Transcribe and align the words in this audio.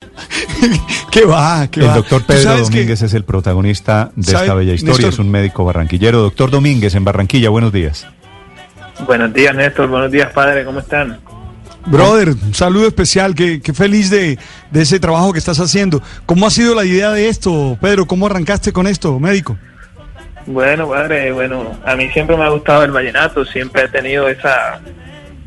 ¿Qué 1.12 1.24
va? 1.24 1.68
¿Qué 1.70 1.80
El 1.80 1.88
va? 1.88 1.94
doctor 1.96 2.24
Pedro 2.24 2.56
que- 2.56 2.62
Domínguez 2.62 3.02
es 3.02 3.14
el 3.14 3.24
protagonista 3.24 4.10
de 4.16 4.24
¿Sabe, 4.32 4.44
esta 4.44 4.54
bella 4.54 4.72
historia, 4.74 4.94
Néstor? 4.94 5.12
es 5.12 5.18
un 5.18 5.30
médico 5.30 5.64
barranquillero. 5.64 6.20
Doctor 6.22 6.50
Domínguez 6.50 6.94
en 6.94 7.04
Barranquilla, 7.04 7.50
buenos 7.50 7.72
días. 7.72 8.06
Buenos 9.06 9.32
días, 9.32 9.54
Néstor. 9.54 9.88
Buenos 9.88 10.10
días, 10.10 10.32
padre. 10.32 10.64
¿Cómo 10.64 10.80
están? 10.80 11.18
Brother, 11.86 12.30
un 12.30 12.54
saludo 12.54 12.86
especial, 12.88 13.34
que, 13.34 13.60
que 13.62 13.72
feliz 13.72 14.10
de, 14.10 14.38
de 14.70 14.82
ese 14.82 15.00
trabajo 15.00 15.32
que 15.32 15.38
estás 15.38 15.58
haciendo. 15.60 16.02
¿Cómo 16.26 16.46
ha 16.46 16.50
sido 16.50 16.74
la 16.74 16.84
idea 16.84 17.10
de 17.10 17.28
esto, 17.28 17.78
Pedro? 17.80 18.06
¿Cómo 18.06 18.26
arrancaste 18.26 18.72
con 18.72 18.86
esto, 18.86 19.18
médico? 19.18 19.56
Bueno, 20.46 20.88
padre, 20.88 21.32
bueno, 21.32 21.78
a 21.84 21.94
mí 21.96 22.08
siempre 22.10 22.36
me 22.36 22.44
ha 22.44 22.48
gustado 22.50 22.84
el 22.84 22.90
vallenato, 22.90 23.44
siempre 23.46 23.84
he 23.84 23.88
tenido 23.88 24.28
esa, 24.28 24.80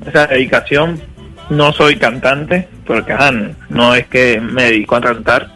esa 0.07 0.25
dedicación. 0.27 0.99
No 1.49 1.73
soy 1.73 1.97
cantante, 1.97 2.67
porque 2.85 3.15
no 3.69 3.95
es 3.95 4.07
que 4.07 4.39
me 4.39 4.63
dedico 4.63 4.95
a 4.95 5.01
cantar, 5.01 5.49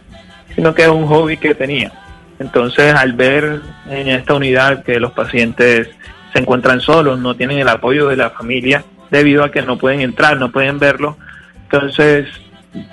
sino 0.54 0.74
que 0.74 0.82
es 0.82 0.88
un 0.88 1.06
hobby 1.06 1.36
que 1.36 1.54
tenía. 1.54 1.92
Entonces, 2.38 2.94
al 2.94 3.14
ver 3.14 3.60
en 3.88 4.08
esta 4.08 4.34
unidad 4.34 4.84
que 4.84 5.00
los 5.00 5.12
pacientes 5.12 5.88
se 6.32 6.38
encuentran 6.38 6.80
solos, 6.80 7.18
no 7.18 7.34
tienen 7.34 7.58
el 7.58 7.68
apoyo 7.68 8.06
de 8.08 8.16
la 8.16 8.30
familia, 8.30 8.84
debido 9.10 9.42
a 9.42 9.50
que 9.50 9.62
no 9.62 9.78
pueden 9.78 10.00
entrar, 10.00 10.36
no 10.36 10.50
pueden 10.50 10.78
verlo, 10.78 11.16
entonces 11.62 12.28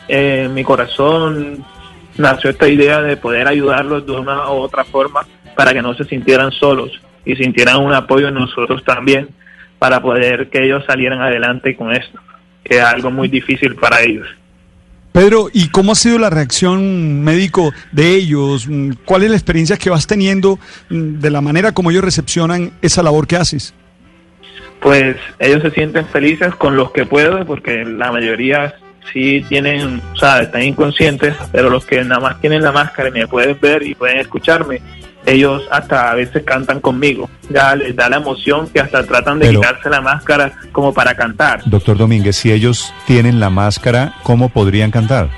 eh, 0.07 0.49
mi 0.51 0.63
corazón 0.63 1.63
nació 2.17 2.49
esta 2.49 2.67
idea 2.67 3.01
de 3.01 3.17
poder 3.17 3.47
ayudarlos 3.47 4.05
de 4.05 4.13
una 4.13 4.49
u 4.49 4.55
otra 4.55 4.83
forma 4.85 5.21
para 5.55 5.73
que 5.73 5.81
no 5.81 5.93
se 5.93 6.05
sintieran 6.05 6.51
solos 6.51 6.91
y 7.25 7.35
sintieran 7.35 7.81
un 7.81 7.93
apoyo 7.93 8.29
en 8.29 8.35
nosotros 8.35 8.83
también 8.83 9.29
para 9.79 10.01
poder 10.01 10.49
que 10.49 10.63
ellos 10.63 10.83
salieran 10.87 11.21
adelante 11.21 11.75
con 11.75 11.91
esto, 11.91 12.19
es 12.65 12.81
algo 12.81 13.11
muy 13.11 13.27
difícil 13.27 13.75
para 13.75 14.01
ellos. 14.01 14.27
Pedro, 15.15 15.47
¿y 15.53 15.69
cómo 15.69 15.93
ha 15.93 15.95
sido 15.95 16.19
la 16.19 16.29
reacción 16.29 17.23
médico 17.23 17.71
de 17.93 18.15
ellos? 18.15 18.67
Mm, 18.67 18.91
¿Cuál 19.05 19.23
es 19.23 19.29
la 19.29 19.37
experiencia 19.37 19.77
que 19.77 19.89
vas 19.89 20.07
teniendo 20.07 20.59
mm, 20.89 21.19
de 21.19 21.29
la 21.29 21.39
manera 21.39 21.71
como 21.71 21.89
ellos 21.89 22.03
recepcionan 22.03 22.73
esa 22.81 23.01
labor 23.01 23.25
que 23.25 23.37
haces? 23.37 23.73
Pues 24.81 25.15
ellos 25.39 25.61
se 25.61 25.71
sienten 25.71 26.05
felices 26.07 26.53
con 26.55 26.75
los 26.75 26.91
que 26.91 27.05
puedo, 27.05 27.45
porque 27.45 27.85
la 27.85 28.11
mayoría 28.11 28.75
sí 29.13 29.45
tienen, 29.47 30.01
o 30.13 30.17
sea, 30.17 30.41
están 30.41 30.63
inconscientes, 30.63 31.33
pero 31.51 31.69
los 31.69 31.85
que 31.85 32.03
nada 32.03 32.19
más 32.19 32.41
tienen 32.41 32.61
la 32.61 32.73
máscara 32.73 33.07
y 33.07 33.13
me 33.13 33.27
pueden 33.27 33.57
ver 33.61 33.83
y 33.83 33.95
pueden 33.95 34.17
escucharme, 34.17 34.81
ellos 35.25 35.63
hasta 35.71 36.11
a 36.11 36.15
veces 36.15 36.43
cantan 36.43 36.79
conmigo. 36.79 37.29
Ya 37.49 37.75
les 37.75 37.95
da 37.95 38.09
la 38.09 38.17
emoción 38.17 38.67
que 38.69 38.79
hasta 38.79 39.03
tratan 39.05 39.39
de 39.39 39.47
Pero- 39.47 39.61
quitarse 39.61 39.89
la 39.89 40.01
máscara 40.01 40.53
como 40.71 40.93
para 40.93 41.15
cantar. 41.15 41.61
Doctor 41.65 41.97
Domínguez, 41.97 42.35
si 42.35 42.51
ellos 42.51 42.93
tienen 43.05 43.39
la 43.39 43.49
máscara, 43.49 44.13
¿cómo 44.23 44.49
podrían 44.49 44.91
cantar? 44.91 45.29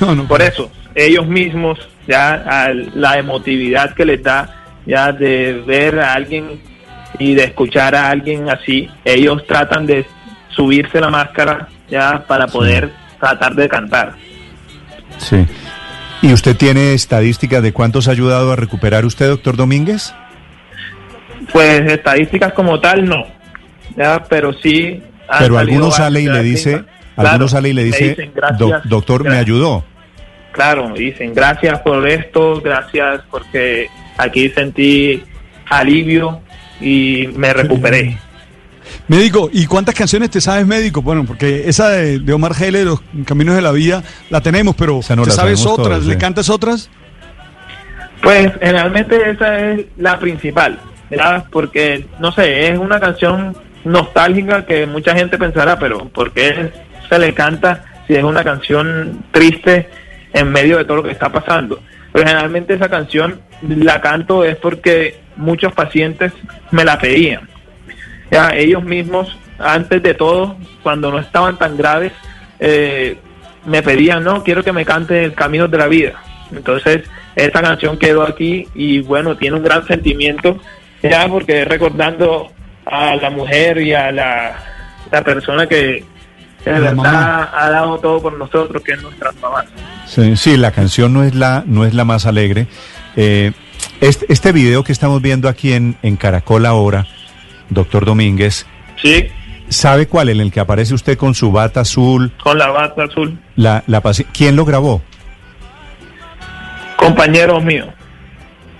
No, 0.00 0.14
no. 0.14 0.24
Por 0.24 0.42
eso, 0.42 0.70
ellos 0.94 1.26
mismos, 1.26 1.78
ya 2.08 2.70
la 2.94 3.18
emotividad 3.18 3.94
que 3.94 4.04
les 4.04 4.22
da, 4.22 4.48
ya 4.86 5.12
de 5.12 5.62
ver 5.66 6.00
a 6.00 6.14
alguien 6.14 6.60
y 7.18 7.34
de 7.34 7.44
escuchar 7.44 7.94
a 7.94 8.08
alguien 8.10 8.48
así, 8.50 8.88
ellos 9.04 9.46
tratan 9.46 9.86
de 9.86 10.04
subirse 10.48 11.00
la 11.00 11.08
máscara 11.10 11.68
ya 11.88 12.24
para 12.26 12.46
poder 12.46 12.90
tratar 13.20 13.54
de 13.54 13.68
cantar. 13.68 14.14
Sí. 15.18 15.46
¿Y 16.22 16.32
usted 16.32 16.56
tiene 16.56 16.94
estadísticas 16.94 17.62
de 17.62 17.72
cuántos 17.72 18.06
ha 18.08 18.12
ayudado 18.12 18.52
a 18.52 18.56
recuperar 18.56 19.04
usted, 19.04 19.28
doctor 19.28 19.56
Domínguez? 19.56 20.14
Pues 21.52 21.80
estadísticas 21.90 22.52
como 22.52 22.80
tal 22.80 23.04
no, 23.04 23.26
ya, 23.96 24.22
pero 24.28 24.52
sí. 24.52 25.02
Pero 25.26 25.56
salido 25.56 25.58
alguno 25.58 25.90
sale 25.90 26.20
y 26.20 26.26
le 26.28 26.42
dice, 26.42 26.70
estadísticas. 26.70 27.02
Claro, 27.14 27.28
alguno 27.30 27.48
sale 27.48 27.68
y 27.68 27.72
le 27.72 27.84
dice, 27.84 28.08
dicen, 28.10 28.32
gracias, 28.34 28.58
"Do- 28.58 28.80
doctor, 28.84 29.24
me 29.24 29.36
ayudó. 29.36 29.84
Claro, 30.52 30.92
dicen 30.94 31.34
gracias 31.34 31.80
por 31.80 32.06
esto, 32.08 32.60
gracias 32.60 33.22
porque 33.30 33.88
aquí 34.18 34.48
sentí 34.50 35.22
alivio 35.68 36.40
y 36.80 37.28
me 37.34 37.52
recuperé. 37.52 38.18
Médico, 39.12 39.50
¿y 39.52 39.66
cuántas 39.66 39.94
canciones 39.94 40.30
te 40.30 40.40
sabes, 40.40 40.66
médico? 40.66 41.02
Bueno, 41.02 41.26
porque 41.26 41.68
esa 41.68 41.90
de, 41.90 42.18
de 42.18 42.32
Omar 42.32 42.54
Geles, 42.54 42.86
Los 42.86 43.02
Caminos 43.26 43.54
de 43.54 43.60
la 43.60 43.70
Vida, 43.70 44.02
la 44.30 44.40
tenemos, 44.40 44.74
pero 44.74 45.00
no 45.14 45.24
¿te 45.24 45.30
sabes 45.30 45.66
otras? 45.66 45.88
todos, 45.88 46.06
¿Le 46.06 46.14
sí. 46.14 46.18
cantas 46.18 46.48
otras? 46.48 46.88
Pues 48.22 48.50
generalmente 48.58 49.30
esa 49.30 49.68
es 49.68 49.84
la 49.98 50.18
principal, 50.18 50.78
¿verdad? 51.10 51.44
Porque, 51.50 52.06
no 52.20 52.32
sé, 52.32 52.70
es 52.70 52.78
una 52.78 53.00
canción 53.00 53.54
nostálgica 53.84 54.64
que 54.64 54.86
mucha 54.86 55.14
gente 55.14 55.36
pensará, 55.36 55.78
pero 55.78 56.08
¿por 56.08 56.32
qué 56.32 56.72
se 57.06 57.18
le 57.18 57.34
canta 57.34 57.84
si 58.06 58.14
es 58.14 58.24
una 58.24 58.42
canción 58.42 59.24
triste 59.30 59.90
en 60.32 60.50
medio 60.50 60.78
de 60.78 60.86
todo 60.86 60.96
lo 60.96 61.02
que 61.02 61.10
está 61.10 61.30
pasando? 61.30 61.82
Pero 62.14 62.26
generalmente 62.26 62.72
esa 62.72 62.88
canción 62.88 63.42
la 63.60 64.00
canto 64.00 64.42
es 64.42 64.56
porque 64.56 65.20
muchos 65.36 65.74
pacientes 65.74 66.32
me 66.70 66.82
la 66.82 66.98
pedían. 66.98 67.51
Ya, 68.32 68.50
ellos 68.56 68.82
mismos, 68.82 69.36
antes 69.58 70.02
de 70.02 70.14
todo, 70.14 70.56
cuando 70.82 71.12
no 71.12 71.18
estaban 71.18 71.58
tan 71.58 71.76
graves, 71.76 72.12
eh, 72.58 73.18
me 73.66 73.82
pedían, 73.82 74.24
no, 74.24 74.42
quiero 74.42 74.64
que 74.64 74.72
me 74.72 74.86
cante 74.86 75.22
El 75.22 75.34
Camino 75.34 75.68
de 75.68 75.76
la 75.76 75.86
Vida. 75.86 76.14
Entonces, 76.50 77.02
esta 77.36 77.60
canción 77.60 77.98
quedó 77.98 78.22
aquí 78.22 78.66
y 78.74 79.00
bueno, 79.00 79.36
tiene 79.36 79.58
un 79.58 79.62
gran 79.62 79.86
sentimiento, 79.86 80.58
ya 81.02 81.28
porque 81.28 81.66
recordando 81.66 82.50
a 82.86 83.16
la 83.16 83.28
mujer 83.28 83.78
y 83.78 83.92
a 83.92 84.10
la, 84.10 84.56
la 85.10 85.22
persona 85.22 85.66
que, 85.66 86.02
que 86.64 86.70
de 86.70 86.80
verdad 86.80 86.94
mamá. 86.94 87.50
ha 87.52 87.70
dado 87.70 87.98
todo 87.98 88.22
por 88.22 88.38
nosotros, 88.38 88.82
que 88.82 88.92
es 88.92 89.02
nuestras 89.02 89.34
mamás. 89.36 89.66
Sí, 90.06 90.36
sí, 90.36 90.56
la 90.56 90.72
canción 90.72 91.12
no 91.12 91.22
es 91.22 91.34
la, 91.34 91.64
no 91.66 91.84
es 91.84 91.92
la 91.92 92.06
más 92.06 92.24
alegre. 92.24 92.66
Eh, 93.14 93.52
este, 94.00 94.32
este 94.32 94.52
video 94.52 94.84
que 94.84 94.92
estamos 94.92 95.20
viendo 95.20 95.50
aquí 95.50 95.74
en, 95.74 95.96
en 96.02 96.16
Caracol 96.16 96.64
ahora, 96.64 97.06
doctor 97.74 98.04
Domínguez, 98.04 98.66
Sí, 99.00 99.26
¿sabe 99.68 100.06
cuál? 100.06 100.28
En 100.28 100.40
el 100.40 100.52
que 100.52 100.60
aparece 100.60 100.94
usted 100.94 101.16
con 101.18 101.34
su 101.34 101.50
bata 101.52 101.80
azul, 101.80 102.32
con 102.42 102.56
la 102.58 102.68
bata 102.68 103.04
azul. 103.04 103.38
la, 103.56 103.82
la 103.86 104.02
¿Quién 104.32 104.54
lo 104.56 104.64
grabó? 104.64 105.02
Compañeros 106.96 107.62
míos. 107.64 107.88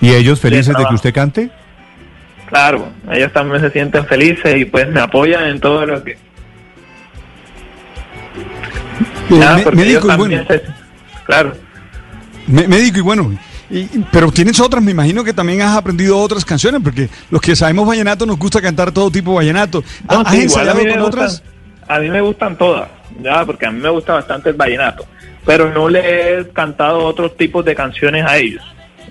¿Y 0.01 0.11
ellos 0.11 0.41
felices 0.41 0.77
de 0.77 0.85
que 0.85 0.95
usted 0.95 1.13
cante? 1.15 1.51
Claro, 2.49 2.89
ellos 3.11 3.33
también 3.33 3.61
se 3.63 3.71
sienten 3.71 4.05
felices 4.07 4.57
y 4.57 4.65
pues 4.65 4.89
me 4.89 5.01
apoyan 5.01 5.45
en 5.45 5.59
todo 5.61 5.87
lo 5.87 6.03
que... 6.05 6.13
Eh, 6.13 6.19
Ya, 9.31 9.57
mé- 9.57 9.63
porque 9.63 9.77
médico, 9.79 9.99
ellos 10.01 10.15
y 10.15 10.17
bueno, 10.19 10.45
también 10.45 10.47
se- 10.49 10.63
Claro. 11.25 11.53
mé- 12.47 12.69
médico, 12.69 12.99
y 12.99 13.03
bueno, 13.03 13.35
y- 13.73 14.05
pero 14.13 14.31
tienes 14.31 14.59
otras, 14.61 14.83
me 14.83 14.91
imagino 14.91 15.25
que 15.25 15.33
también 15.33 15.63
has 15.63 15.77
aprendido 15.77 16.19
otras 16.19 16.45
canciones, 16.45 16.81
porque 16.83 17.09
los 17.31 17.41
que 17.41 17.57
sabemos 17.57 17.87
vallenato 17.87 18.27
nos 18.27 18.39
gusta 18.39 18.61
cantar 18.61 18.93
todo 18.93 19.11
tipo 19.11 19.31
de 19.31 19.37
vallenato. 19.37 19.83
No, 20.11 20.21
¿Has 20.21 20.33
sí, 20.35 20.43
ensayado 20.43 20.79
con 20.79 20.87
gustan- 20.89 21.03
otras? 21.03 21.43
a 21.89 21.99
mí 21.99 22.09
me 22.11 22.21
gustan 22.21 22.57
todas, 22.57 22.89
ya, 23.23 23.45
porque 23.45 23.67
a 23.67 23.71
mí 23.71 23.81
me 23.81 23.89
gusta 23.91 24.15
bastante 24.15 24.51
el 24.51 24.57
vallenato, 24.57 25.05
pero 25.45 25.73
no 25.73 25.89
le 25.89 26.41
he 26.41 26.49
cantado 26.51 26.99
otros 27.05 27.37
tipos 27.37 27.65
de 27.65 27.75
canciones 27.75 28.25
a 28.27 28.37
ellos. 28.39 28.63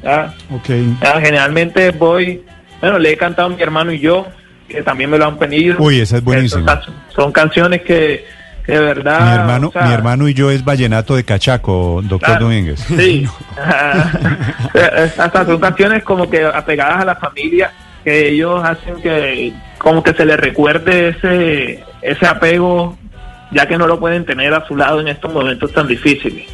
Ya, 0.03 0.33
Ok. 0.51 0.69
Ya, 1.01 1.19
generalmente 1.21 1.91
voy, 1.91 2.41
bueno, 2.79 2.97
le 2.97 3.11
he 3.11 3.17
cantado 3.17 3.51
a 3.51 3.55
mi 3.55 3.61
hermano 3.61 3.91
y 3.91 3.99
yo, 3.99 4.25
que 4.67 4.81
también 4.81 5.09
me 5.09 5.17
lo 5.17 5.25
han 5.25 5.37
pedido. 5.37 5.75
Uy, 5.79 5.99
esa 5.99 6.17
es 6.17 6.23
buenísima. 6.23 6.81
Son, 6.81 6.93
son 7.13 7.31
canciones 7.31 7.81
que, 7.81 8.25
que 8.65 8.73
de 8.73 8.79
verdad... 8.79 9.21
mi 9.21 9.39
hermano, 9.41 9.67
o 9.69 9.71
sea, 9.71 9.83
mi 9.83 9.93
hermano 9.93 10.27
y 10.27 10.33
yo 10.33 10.51
es 10.51 10.63
vallenato 10.63 11.15
de 11.15 11.23
cachaco, 11.23 12.01
doctor 12.03 12.29
Claro, 12.29 12.45
Domínguez. 12.45 12.79
Sí. 12.79 13.27
Hasta 15.17 15.45
son 15.45 15.59
canciones 15.59 16.03
como 16.03 16.29
que 16.29 16.43
apegadas 16.45 17.01
a 17.01 17.05
la 17.05 17.15
familia 17.15 17.71
que 18.03 18.29
ellos 18.29 18.63
hacen 18.63 19.01
que 19.01 19.53
como 19.77 20.01
que 20.01 20.13
se 20.13 20.25
les 20.25 20.39
recuerde 20.39 21.09
ese 21.09 21.83
ese 22.01 22.25
apego 22.25 22.97
ya 23.51 23.67
que 23.67 23.77
no 23.77 23.85
lo 23.85 23.99
pueden 23.99 24.25
tener 24.25 24.53
a 24.53 24.65
su 24.65 24.75
lado 24.75 25.01
en 25.01 25.07
estos 25.09 25.31
momentos 25.31 25.71
tan 25.73 25.87
difíciles. 25.87 26.47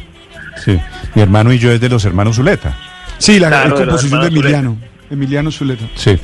Sí. 0.56 0.78
Mi 1.14 1.22
hermano 1.22 1.52
y 1.52 1.58
yo 1.58 1.70
es 1.70 1.80
de 1.80 1.88
los 1.88 2.04
hermanos 2.04 2.36
Zuleta. 2.36 2.76
Sí, 3.18 3.38
la, 3.38 3.48
Claro, 3.48 3.76
composición 3.76 4.20
de 4.22 4.26
Emiliano. 4.28 4.76
Emiliano 5.10 5.50
Zuleta. 5.50 5.84
Sí. 5.94 6.18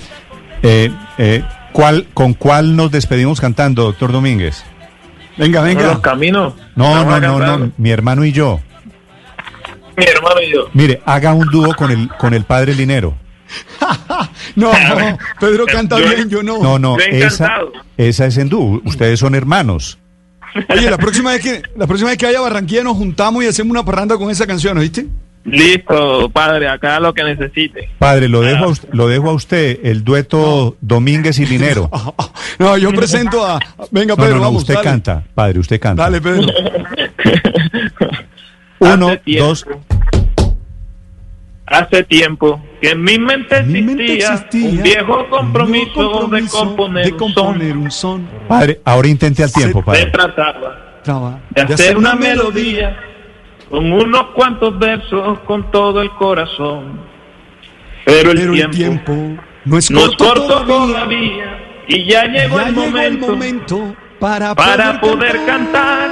Eh, 0.62 0.90
eh, 1.18 1.42
¿cuál, 1.72 2.06
¿Con 2.12 2.34
cuál 2.34 2.76
nos 2.76 2.90
despedimos 2.90 3.40
cantando, 3.40 3.84
doctor 3.84 4.12
Domínguez? 4.12 4.64
Venga, 5.36 5.60
Los 5.60 5.68
venga. 5.68 6.00
caminos. 6.00 6.54
No, 6.76 7.04
no, 7.04 7.20
no, 7.20 7.38
no, 7.58 7.72
mi 7.76 7.90
hermano 7.90 8.24
y 8.24 8.32
yo. 8.32 8.60
mi 9.96 10.04
hermano 10.04 10.40
y 10.40 10.52
yo. 10.52 10.68
Mire, 10.74 11.02
haga 11.06 11.34
un 11.34 11.48
dúo 11.50 11.74
con 11.74 11.90
el, 11.90 12.08
con 12.18 12.34
el 12.34 12.44
padre 12.44 12.74
Linero. 12.74 13.14
No, 14.56 14.72
no, 14.98 15.18
Pedro 15.40 15.64
canta 15.66 15.98
Yo- 15.98 16.08
bien, 16.08 16.28
yo 16.28 16.42
no. 16.42 16.62
No, 16.62 16.78
no, 16.78 16.96
esa, 16.98 17.56
esa 17.96 18.26
es 18.26 18.36
en 18.36 18.48
dúo. 18.48 18.80
Ustedes 18.84 19.18
son 19.18 19.34
hermanos. 19.34 19.98
Oye, 20.68 20.88
la 20.88 20.98
próxima 20.98 21.32
vez 21.32 21.42
que 21.42 21.62
la 21.74 21.86
próxima 21.86 22.10
vez 22.10 22.18
que 22.18 22.26
vaya 22.26 22.38
a 22.38 22.42
Barranquilla 22.42 22.84
nos 22.84 22.96
juntamos 22.96 23.42
y 23.42 23.48
hacemos 23.48 23.72
una 23.72 23.84
parranda 23.84 24.16
con 24.16 24.30
esa 24.30 24.46
canción, 24.46 24.78
¿oíste? 24.78 25.06
Listo, 25.44 26.30
padre, 26.30 26.68
acá 26.68 26.98
lo 27.00 27.12
que 27.12 27.22
necesite. 27.22 27.90
Padre, 27.98 28.28
lo 28.28 28.40
dejo 28.40 28.64
a 28.64 28.68
usted, 28.68 28.88
lo 28.92 29.08
dejo 29.08 29.28
a 29.28 29.34
usted 29.34 29.78
el 29.84 30.02
dueto 30.02 30.76
Domínguez 30.80 31.38
y 31.38 31.46
Linero. 31.46 31.90
No, 32.58 32.78
yo 32.78 32.92
presento 32.92 33.44
a 33.44 33.58
Venga, 33.90 34.14
No, 34.14 34.16
Pedro, 34.16 34.30
no, 34.30 34.36
no, 34.36 34.42
vamos. 34.42 34.62
usted 34.62 34.74
dale. 34.74 34.84
canta, 34.84 35.24
padre, 35.34 35.58
usted 35.58 35.80
canta. 35.80 36.04
Dale, 36.04 36.20
Pedro. 36.20 36.46
Uno, 38.78 39.08
Hace 39.08 39.38
dos. 39.38 39.66
Hace 41.66 42.04
tiempo 42.04 42.62
que 42.80 42.90
en 42.90 43.02
mi 43.02 43.18
mente 43.18 43.56
En 43.56 43.72
mi 43.72 43.80
mente 43.82 44.04
existía, 44.18 44.34
existía 44.34 44.68
un 44.70 44.82
viejo 44.82 45.28
compromiso, 45.30 45.90
un 46.24 46.30
viejo 46.30 46.48
compromiso 46.58 46.58
de 46.58 46.66
componer, 46.66 47.04
de 47.06 47.12
un 47.12 47.18
componer 47.18 47.70
son. 47.72 47.78
un 47.82 47.90
son. 47.90 48.28
Padre, 48.48 48.80
ahora 48.84 49.08
intente 49.08 49.42
al 49.42 49.52
tiempo, 49.52 49.82
padre. 49.82 50.06
trataba 50.06 51.00
Traba- 51.02 51.40
de 51.50 51.62
hacer 51.62 51.96
una 51.96 52.14
melodía 52.14 52.96
con 53.74 53.92
unos 53.92 54.26
cuantos 54.36 54.78
versos 54.78 55.40
con 55.40 55.68
todo 55.72 56.00
el 56.00 56.08
corazón. 56.10 57.00
Pero 58.04 58.30
el, 58.30 58.38
Pero 58.38 58.52
el 58.54 58.70
tiempo, 58.70 59.12
tiempo 59.12 59.42
no 59.64 59.78
es 59.78 59.90
corto, 59.90 60.16
corto 60.16 60.64
todavía. 60.64 60.86
todavía 60.92 61.84
y 61.88 62.04
ya 62.04 62.24
llegó, 62.26 62.56
Ya 62.58 62.68
el, 62.68 62.74
llegó 62.74 62.86
momento 62.86 63.26
el 63.26 63.30
momento 63.32 63.96
para, 64.20 64.54
para 64.54 65.00
poder 65.00 65.44
cantar 65.44 66.08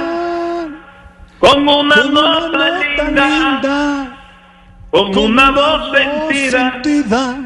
con 1.39 1.65
una 1.69 1.95
con 1.95 2.13
nota 2.13 2.79
linda, 2.79 3.27
linda, 3.27 4.17
con, 4.91 5.13
con 5.13 5.23
una 5.23 5.51
voz 5.51 5.89
voz 5.89 5.97
sentida 5.97 6.73
sentida 6.73 7.37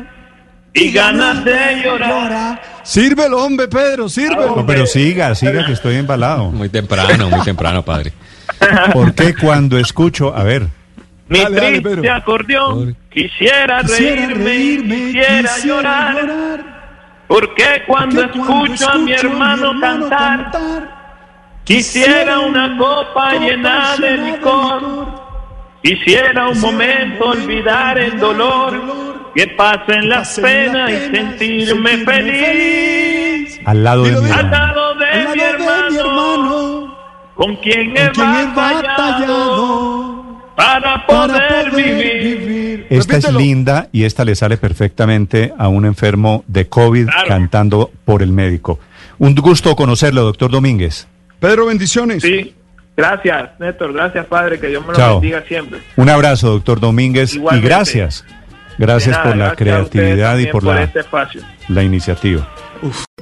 y 0.73 0.91
ganas 0.91 1.45
de 1.45 1.81
llorar. 1.83 2.59
Sírvelo, 2.87 3.43
hombre, 3.43 3.67
Pedro, 3.67 4.07
sírvelo. 4.07 4.55
No, 4.55 4.65
pero 4.65 4.85
siga, 4.85 5.35
siga 5.35 5.65
que 5.65 5.73
estoy 5.73 5.97
embalado. 5.97 6.45
Muy 6.51 6.69
temprano, 6.69 7.29
muy 7.29 7.41
temprano, 7.41 7.83
padre. 7.83 8.13
Porque 8.93 9.35
cuando 9.35 9.77
escucho, 9.77 10.33
a 10.33 10.43
ver, 10.43 10.67
Mi 11.27 11.39
Dale, 11.41 11.55
dale, 11.57 11.67
triste 11.81 11.89
Pedro. 11.89 12.13
acordeón, 12.13 12.97
quisiera, 13.11 13.81
Quisiera 13.81 14.17
reírme, 14.25 14.43
reírme, 14.45 14.95
quisiera, 15.07 15.57
llorar, 15.65 17.25
porque 17.27 17.83
cuando 17.85 18.23
escucho 18.23 18.89
a 18.89 18.97
mi 18.99 19.11
hermano 19.11 19.77
cantar, 19.81 21.59
quisiera 21.65 22.39
una 22.39 22.77
copa 22.77 23.33
llena 23.33 23.97
de 23.97 24.17
licor, 24.17 24.81
quisiera 25.83 26.47
un 26.47 26.61
momento 26.61 27.25
olvidar 27.25 27.99
el 27.99 28.17
dolor, 28.17 29.16
que 29.35 29.47
pasen 29.49 30.09
las 30.09 30.39
penas 30.39 30.89
y 30.91 31.15
sentirme 31.15 31.97
feliz, 32.05 33.59
al 33.65 33.83
lado 33.83 34.03
de 34.03 34.11
mi 34.11 34.29
hermano. 34.29 34.49
lado 34.51 34.95
de, 34.95 35.05
Al 35.05 35.23
lado 35.23 35.33
mi, 35.35 35.39
de 35.39 35.45
hermano, 35.49 35.89
mi 35.91 35.97
hermano, 35.97 36.97
con 37.35 37.55
quien 37.57 37.95
he 37.97 38.07
batallado 38.07 38.55
batallado 38.55 40.43
para 40.55 41.05
para 41.05 41.05
poder 41.05 41.71
vivir. 41.75 42.37
vivir. 42.39 42.87
Esta 42.89 43.17
es 43.17 43.31
linda 43.33 43.89
y 43.91 44.05
esta 44.05 44.23
le 44.25 44.35
sale 44.35 44.57
perfectamente 44.57 45.53
a 45.57 45.67
un 45.67 45.85
enfermo 45.85 46.43
de 46.47 46.67
COVID 46.67 47.05
Claro. 47.07 47.27
cantando 47.27 47.91
por 48.05 48.21
el 48.23 48.31
médico. 48.31 48.79
Un 49.19 49.35
gusto 49.35 49.75
conocerlo, 49.75 50.23
doctor 50.23 50.49
Domínguez. 50.51 51.07
Pedro, 51.39 51.65
bendiciones. 51.67 52.23
Sí, 52.23 52.55
gracias, 52.95 53.49
Néstor, 53.59 53.93
gracias, 53.93 54.25
Padre, 54.25 54.59
que 54.59 54.67
Dios 54.67 54.81
me 54.83 54.93
lo 54.93 54.97
Chao. 54.97 55.19
bendiga 55.19 55.43
siempre. 55.47 55.79
Un 55.95 56.09
abrazo, 56.09 56.49
doctor 56.49 56.79
Domínguez, 56.79 57.35
Igualmente. 57.35 57.65
y 57.67 57.69
gracias. 57.69 58.25
Gracias 58.77 59.15
nada, 59.15 59.29
por 59.29 59.37
la 59.37 59.55
creatividad 59.55 60.37
y 60.37 60.45
también 60.45 60.51
por 60.51 60.63
la, 60.63 60.83
este 60.83 60.99
espacio. 60.99 61.41
la 61.67 61.83
iniciativa. 61.83 62.47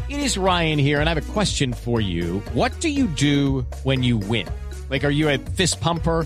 It 0.10 0.20
is 0.20 0.38
Ryan 0.38 0.78
here, 0.78 1.00
and 1.00 1.08
I 1.08 1.14
have 1.14 1.18
a 1.18 1.34
question 1.34 1.74
for 1.74 2.02
you. 2.02 2.42
What 2.54 2.72
do 2.82 2.90
you 2.90 3.08
do 3.08 3.66
when 3.84 4.04
you 4.04 4.18
win? 4.18 4.48
Like, 4.90 5.06
are 5.06 5.12
you 5.12 5.30
a 5.30 5.38
fist 5.38 5.80
pumper? 5.82 6.26